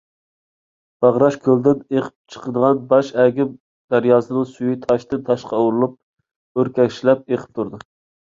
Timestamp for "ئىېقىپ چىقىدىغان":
1.83-2.81